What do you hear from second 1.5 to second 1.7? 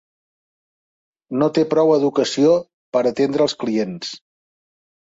té